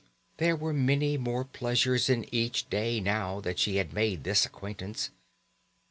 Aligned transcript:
There 0.37 0.55
were 0.55 0.73
many 0.73 1.15
more 1.15 1.45
pleasures 1.45 2.09
in 2.09 2.25
each 2.33 2.67
day 2.71 2.99
now 2.99 3.39
that 3.41 3.59
she 3.59 3.75
had 3.75 3.93
made 3.93 4.23
this 4.23 4.47
acquaintance. 4.47 5.11